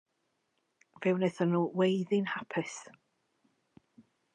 [1.03, 2.77] Fe wnaethon nhw weiddi'n hapus.